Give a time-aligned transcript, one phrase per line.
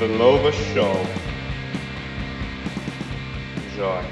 [0.00, 0.96] The Lova Show.
[3.68, 4.02] Enjoy.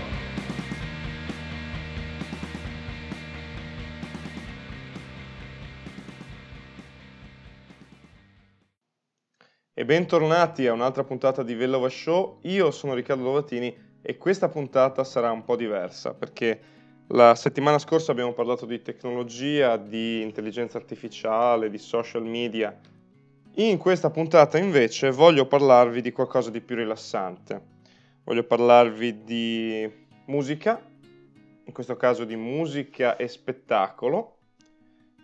[9.73, 12.41] E bentornati a un'altra puntata di Vellova Show.
[12.43, 16.61] Io sono Riccardo Lovatini e questa puntata sarà un po' diversa perché
[17.07, 22.79] la settimana scorsa abbiamo parlato di tecnologia, di intelligenza artificiale, di social media
[23.67, 27.77] in questa puntata invece voglio parlarvi di qualcosa di più rilassante.
[28.23, 29.91] Voglio parlarvi di
[30.27, 30.81] musica,
[31.65, 34.37] in questo caso di musica e spettacolo,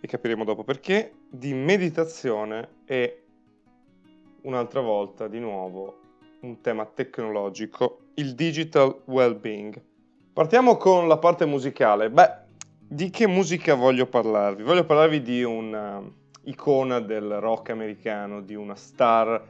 [0.01, 3.25] e capiremo dopo perché, di meditazione e
[4.43, 6.01] un'altra volta di nuovo
[6.41, 9.81] un tema tecnologico, il digital well-being.
[10.33, 12.11] Partiamo con la parte musicale.
[12.11, 12.31] Beh,
[12.81, 14.65] di che musica voglio parlarvi?
[14.65, 19.43] Voglio parlarvi di un icona del rock americano, di una star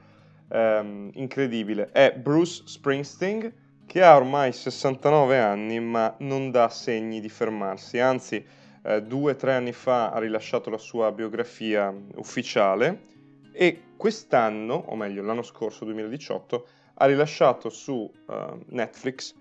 [0.48, 1.90] ehm, incredibile.
[1.90, 3.52] È Bruce Springsteen,
[3.86, 7.98] che ha ormai 69 anni, ma non dà segni di fermarsi.
[7.98, 8.44] Anzi,
[8.82, 13.12] eh, due o tre anni fa ha rilasciato la sua biografia ufficiale
[13.52, 17.94] e quest'anno, o meglio l'anno scorso, 2018, ha rilasciato su
[18.26, 18.32] uh,
[18.66, 19.34] Netflix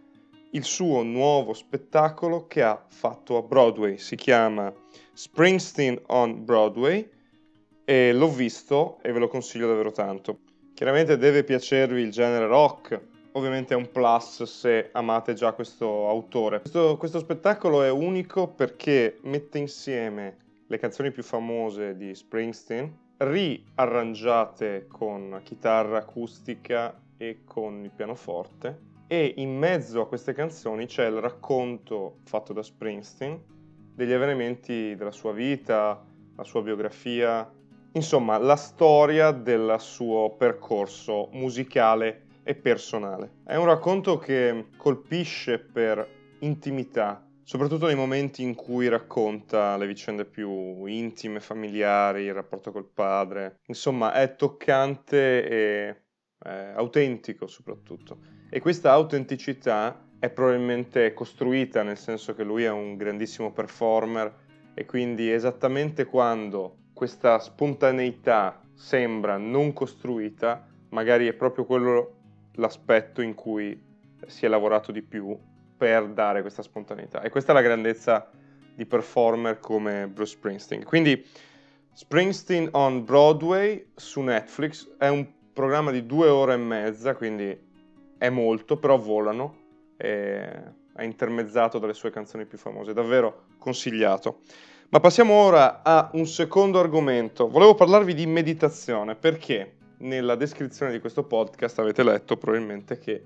[0.52, 3.98] il suo nuovo spettacolo che ha fatto a Broadway.
[3.98, 4.72] Si chiama
[5.14, 7.10] Springsteen on Broadway
[7.86, 10.40] e l'ho visto e ve lo consiglio davvero tanto.
[10.74, 13.00] Chiaramente deve piacervi il genere rock,
[13.34, 16.60] ovviamente è un plus se amate già questo autore.
[16.60, 24.88] Questo, questo spettacolo è unico perché mette insieme le canzoni più famose di Springsteen, riarrangiate
[24.88, 31.20] con chitarra acustica e con il pianoforte e in mezzo a queste canzoni c'è il
[31.20, 33.40] racconto fatto da Springsteen
[33.94, 36.04] degli avvenimenti della sua vita,
[36.36, 37.48] la sua biografia,
[37.94, 43.38] insomma la storia del suo percorso musicale e personale.
[43.46, 46.06] È un racconto che colpisce per
[46.40, 52.90] intimità, soprattutto nei momenti in cui racconta le vicende più intime, familiari, il rapporto col
[52.92, 53.60] padre.
[53.68, 56.04] Insomma, è toccante e
[56.44, 58.18] è autentico soprattutto.
[58.50, 64.42] E questa autenticità è probabilmente costruita nel senso che lui è un grandissimo performer
[64.74, 72.16] e quindi esattamente quando questa spontaneità sembra non costruita, magari è proprio quello
[72.54, 73.78] l'aspetto in cui
[74.26, 75.38] si è lavorato di più
[75.76, 77.22] per dare questa spontaneità.
[77.22, 78.30] E questa è la grandezza
[78.74, 80.86] di performer come Bruce Springsteen.
[80.86, 81.28] Quindi
[81.92, 87.54] Springsteen on Broadway su Netflix è un programma di due ore e mezza, quindi
[88.18, 89.58] è molto, però volano.
[89.98, 94.40] È intermezzato dalle sue canzoni più famose, davvero consigliato.
[94.94, 97.50] Ma passiamo ora a un secondo argomento.
[97.50, 103.24] Volevo parlarvi di meditazione perché nella descrizione di questo podcast avete letto probabilmente che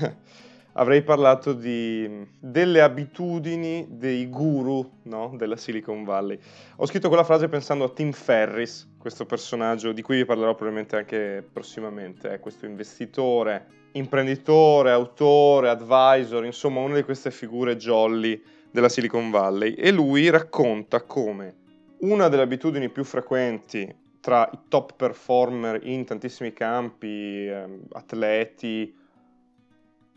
[0.72, 5.34] avrei parlato di, delle abitudini dei guru no?
[5.36, 6.38] della Silicon Valley.
[6.76, 10.96] Ho scritto quella frase pensando a Tim Ferris, questo personaggio di cui vi parlerò probabilmente
[10.96, 18.42] anche prossimamente, è questo investitore, imprenditore, autore, advisor, insomma una di queste figure jolly
[18.74, 21.54] della Silicon Valley e lui racconta come
[22.00, 28.92] una delle abitudini più frequenti tra i top performer in tantissimi campi, eh, atleti,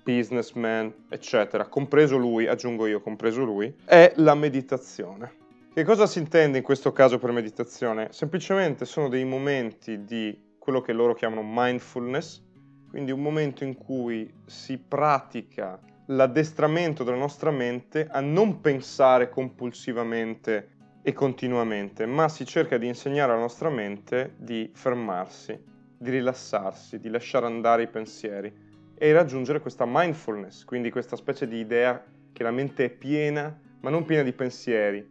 [0.03, 5.33] businessman, eccetera, compreso lui, aggiungo io, compreso lui, è la meditazione.
[5.71, 8.07] Che cosa si intende in questo caso per meditazione?
[8.09, 12.41] Semplicemente sono dei momenti di quello che loro chiamano mindfulness,
[12.89, 20.75] quindi un momento in cui si pratica l'addestramento della nostra mente a non pensare compulsivamente
[21.01, 25.57] e continuamente, ma si cerca di insegnare alla nostra mente di fermarsi,
[25.97, 28.53] di rilassarsi, di lasciare andare i pensieri
[28.97, 33.89] e raggiungere questa mindfulness, quindi questa specie di idea che la mente è piena, ma
[33.89, 35.07] non piena di pensieri,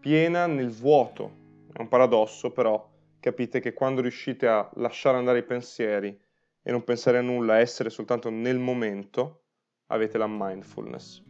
[0.00, 1.44] piena nel vuoto.
[1.72, 2.88] È un paradosso, però
[3.20, 6.18] capite che quando riuscite a lasciare andare i pensieri
[6.62, 9.42] e non pensare a nulla, essere soltanto nel momento,
[9.88, 11.22] avete la mindfulness.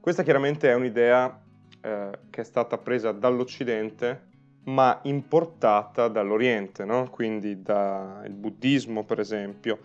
[0.00, 1.42] Questa chiaramente è un'idea
[1.80, 4.28] eh, che è stata presa dall'Occidente
[4.64, 7.08] ma importata dall'Oriente, no?
[7.10, 9.78] quindi dal buddismo per esempio,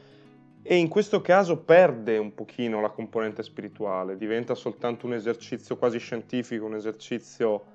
[0.61, 5.99] e in questo caso perde un pochino la componente spirituale, diventa soltanto un esercizio quasi
[5.99, 7.73] scientifico, un esercizio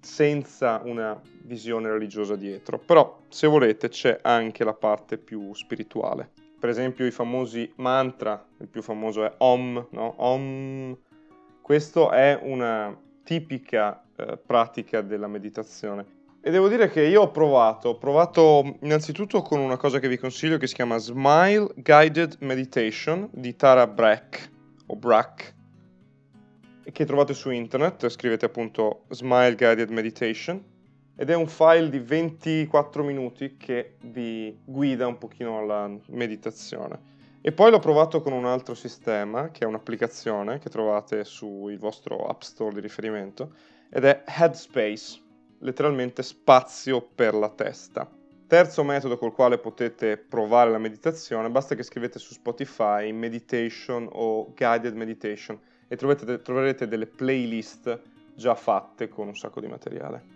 [0.00, 6.74] senza una visione religiosa dietro, però se volete c'è anche la parte più spirituale per
[6.74, 10.14] esempio i famosi mantra, il più famoso è Om, no?
[10.16, 10.98] Om.
[11.62, 12.92] Questo è una
[13.22, 16.04] tipica eh, pratica della meditazione
[16.40, 20.18] E devo dire che io ho provato, ho provato innanzitutto con una cosa che vi
[20.18, 24.50] consiglio che si chiama Smile Guided Meditation di Tara Brack
[24.86, 25.54] o Brack
[26.90, 30.60] che trovate su internet, scrivete appunto Smile Guided Meditation
[31.16, 37.14] ed è un file di 24 minuti che vi guida un pochino alla meditazione.
[37.40, 42.26] E poi l'ho provato con un altro sistema, che è un'applicazione che trovate sul vostro
[42.26, 43.52] App Store di riferimento,
[43.88, 45.20] ed è Headspace,
[45.60, 48.10] letteralmente spazio per la testa.
[48.46, 54.52] Terzo metodo col quale potete provare la meditazione, basta che scrivete su Spotify meditation o
[54.54, 55.58] guided meditation
[55.88, 58.00] e trovate, troverete delle playlist
[58.34, 60.35] già fatte con un sacco di materiale.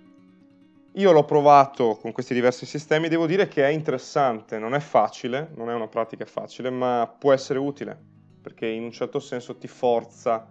[0.95, 5.49] Io l'ho provato con questi diversi sistemi, devo dire che è interessante, non è facile,
[5.55, 7.97] non è una pratica facile, ma può essere utile,
[8.43, 10.51] perché in un certo senso ti forza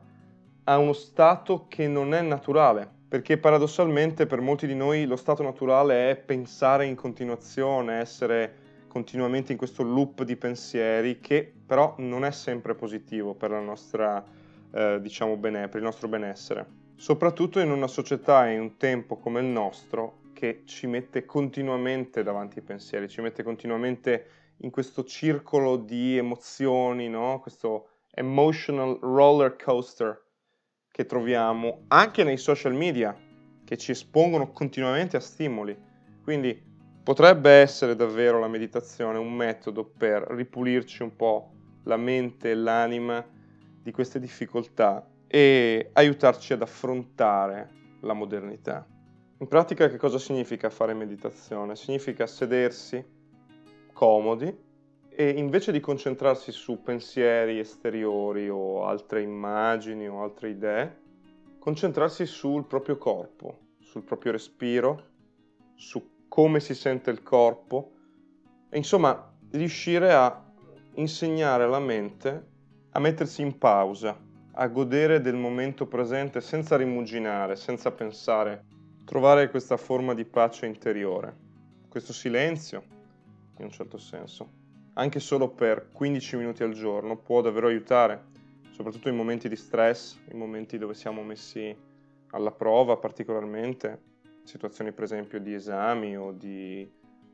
[0.63, 5.43] a uno stato che non è naturale, perché paradossalmente per molti di noi lo stato
[5.43, 8.55] naturale è pensare in continuazione, essere
[8.87, 14.23] continuamente in questo loop di pensieri che però non è sempre positivo per la nostra,
[14.71, 16.65] eh, diciamo, bene, per il nostro benessere.
[16.95, 22.23] Soprattutto in una società e in un tempo come il nostro che ci mette continuamente
[22.23, 24.27] davanti ai pensieri, ci mette continuamente
[24.61, 27.41] in questo circolo di emozioni, no?
[27.41, 30.17] questo emotional roller coaster
[30.89, 33.13] che troviamo anche nei social media,
[33.65, 35.77] che ci espongono continuamente a stimoli.
[36.23, 36.57] Quindi
[37.03, 41.51] potrebbe essere davvero la meditazione un metodo per ripulirci un po'
[41.83, 43.27] la mente e l'anima
[43.83, 48.87] di queste difficoltà e aiutarci ad affrontare la modernità.
[49.41, 51.77] In pratica che cosa significa fare meditazione?
[51.77, 53.01] Significa sedersi
[53.93, 54.53] comodi
[55.07, 60.99] e invece di concentrarsi su pensieri esteriori o altre immagini o altre idee,
[61.57, 65.05] concentrarsi sul proprio corpo, sul proprio respiro,
[65.73, 67.91] su come si sente il corpo
[68.69, 70.51] e insomma riuscire a
[70.95, 72.47] insegnare alla mente
[72.89, 74.19] a mettersi in pausa,
[74.51, 78.65] a godere del momento presente senza rimuginare, senza pensare
[79.09, 81.35] trovare questa forma di pace interiore,
[81.89, 82.83] questo silenzio,
[83.57, 84.47] in un certo senso,
[84.93, 88.25] anche solo per 15 minuti al giorno, può davvero aiutare,
[88.69, 91.75] soprattutto in momenti di stress, in momenti dove siamo messi
[92.29, 93.99] alla prova particolarmente,
[94.43, 96.87] situazioni per esempio di esami o di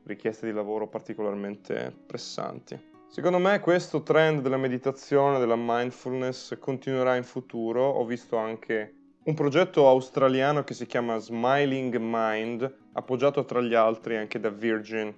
[0.04, 2.92] richieste di lavoro particolarmente pressanti.
[3.06, 7.82] Secondo me questo trend della meditazione, della mindfulness continuerà in futuro.
[7.82, 8.95] Ho visto anche
[9.26, 15.12] un progetto australiano che si chiama Smiling Mind, appoggiato tra gli altri anche da Virgin,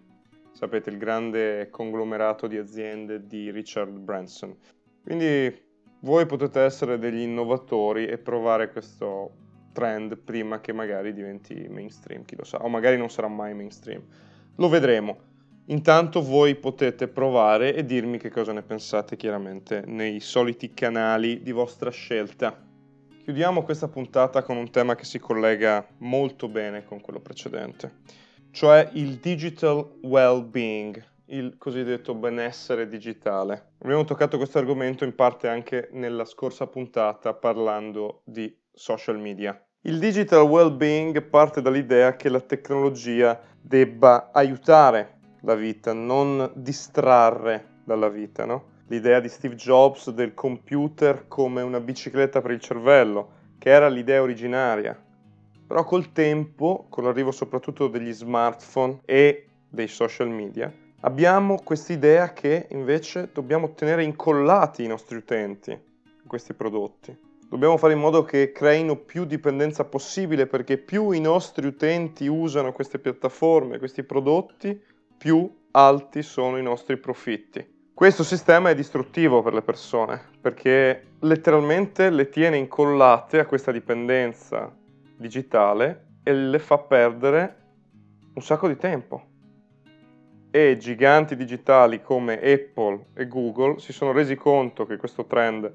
[0.53, 4.57] sapete, il grande conglomerato di aziende di Richard Branson.
[5.03, 5.55] Quindi
[6.01, 9.31] voi potete essere degli innovatori e provare questo
[9.73, 14.03] trend prima che magari diventi mainstream, chi lo sa, o magari non sarà mai mainstream.
[14.57, 15.19] Lo vedremo.
[15.67, 21.53] Intanto voi potete provare e dirmi che cosa ne pensate chiaramente nei soliti canali di
[21.53, 22.68] vostra scelta.
[23.29, 27.97] Chiudiamo questa puntata con un tema che si collega molto bene con quello precedente,
[28.53, 33.73] cioè il digital well-being, il cosiddetto benessere digitale.
[33.83, 39.63] Abbiamo toccato questo argomento in parte anche nella scorsa puntata parlando di social media.
[39.83, 48.09] Il digital well-being parte dall'idea che la tecnologia debba aiutare la vita, non distrarre dalla
[48.09, 48.77] vita, no?
[48.89, 54.23] L'idea di Steve Jobs del computer come una bicicletta per il cervello, che era l'idea
[54.23, 54.99] originaria.
[55.67, 62.67] Però col tempo, con l'arrivo soprattutto degli smartphone e dei social media, abbiamo quest'idea che
[62.71, 65.79] invece dobbiamo tenere incollati i nostri utenti
[66.27, 67.17] questi prodotti.
[67.49, 72.73] Dobbiamo fare in modo che creino più dipendenza possibile perché più i nostri utenti usano
[72.73, 74.79] queste piattaforme, questi prodotti,
[75.17, 77.77] più alti sono i nostri profitti.
[77.99, 84.73] Questo sistema è distruttivo per le persone perché letteralmente le tiene incollate a questa dipendenza
[85.17, 87.57] digitale e le fa perdere
[88.35, 89.25] un sacco di tempo.
[90.49, 95.69] E giganti digitali come Apple e Google si sono resi conto che questo trend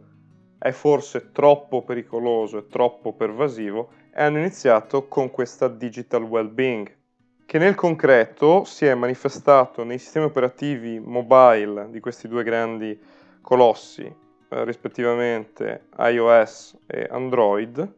[0.58, 6.90] è forse troppo pericoloso e troppo pervasivo e hanno iniziato con questa digital well-being
[7.54, 13.00] che nel concreto si è manifestato nei sistemi operativi mobile di questi due grandi
[13.42, 17.94] colossi, eh, rispettivamente iOS e Android.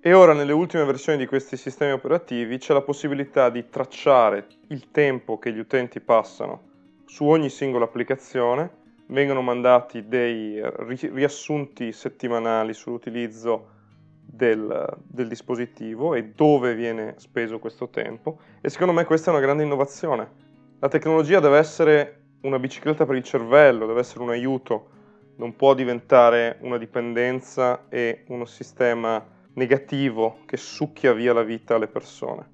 [0.00, 4.90] E ora nelle ultime versioni di questi sistemi operativi c'è la possibilità di tracciare il
[4.90, 8.68] tempo che gli utenti passano su ogni singola applicazione,
[9.06, 10.60] vengono mandati dei
[11.12, 13.78] riassunti settimanali sull'utilizzo
[14.30, 19.42] del, del, dispositivo e dove viene speso questo tempo e secondo me questa è una
[19.42, 20.48] grande innovazione.
[20.78, 24.88] La tecnologia deve essere una bicicletta per il cervello, deve essere un aiuto,
[25.36, 29.22] non può diventare una dipendenza e uno sistema
[29.54, 32.48] negativo che succhia via la vita alle persone.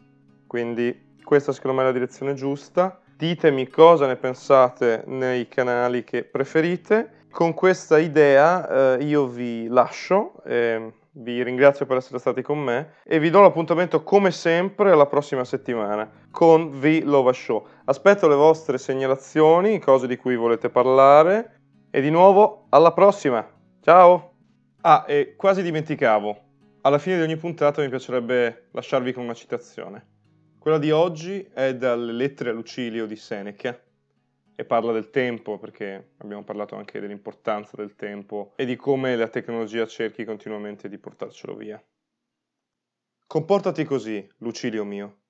[0.46, 3.00] Quindi questa secondo me è la direzione giusta.
[3.16, 7.24] Ditemi cosa ne pensate nei canali che preferite.
[7.30, 10.34] Con questa idea eh, io vi lascio.
[10.44, 15.06] Eh, vi ringrazio per essere stati con me e vi do l'appuntamento come sempre alla
[15.06, 17.66] prossima settimana con The Lova Show.
[17.84, 23.46] Aspetto le vostre segnalazioni, cose di cui volete parlare e di nuovo alla prossima.
[23.80, 24.32] Ciao!
[24.82, 26.38] Ah, e quasi dimenticavo,
[26.82, 30.06] alla fine di ogni puntata mi piacerebbe lasciarvi con una citazione.
[30.58, 33.80] Quella di oggi è dalle lettere a Lucilio di Seneca
[34.56, 39.28] e parla del tempo, perché abbiamo parlato anche dell'importanza del tempo e di come la
[39.28, 41.82] tecnologia cerchi continuamente di portarcelo via.
[43.26, 45.20] Comportati così, Lucilio mio.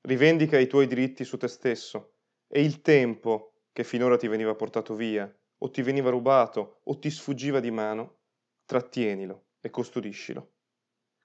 [0.00, 2.14] Rivendica i tuoi diritti su te stesso
[2.48, 7.08] e il tempo che finora ti veniva portato via, o ti veniva rubato, o ti
[7.08, 8.18] sfuggiva di mano,
[8.64, 10.54] trattienilo e custodiscilo.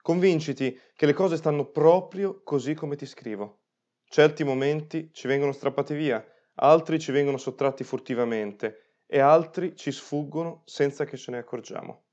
[0.00, 3.62] Convinciti che le cose stanno proprio così come ti scrivo.
[4.04, 6.24] Certi momenti ci vengono strappati via
[6.60, 12.04] altri ci vengono sottratti furtivamente e altri ci sfuggono senza che ce ne accorgiamo.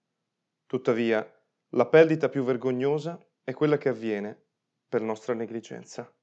[0.65, 1.29] Tuttavia,
[1.69, 4.45] la perdita più vergognosa è quella che avviene
[4.87, 6.14] per nostra negligenza.